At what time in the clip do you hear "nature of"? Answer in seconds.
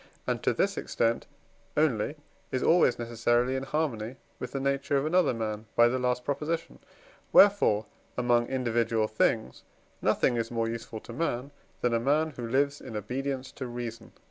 4.59-5.05